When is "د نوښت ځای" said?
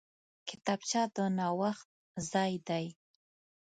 1.15-2.53